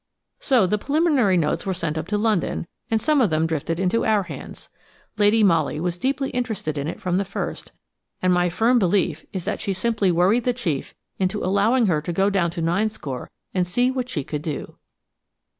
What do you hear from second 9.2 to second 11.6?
is that she simply worried the chief into